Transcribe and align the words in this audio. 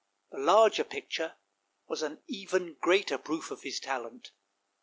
The 0.31 0.39
larger 0.39 0.83
picture 0.83 1.35
was 1.87 2.01
an 2.01 2.23
even 2.25 2.73
greater 2.81 3.19
proof 3.19 3.51
of 3.51 3.61
his 3.61 3.79
talent. 3.79 4.31